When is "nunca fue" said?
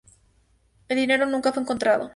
1.27-1.61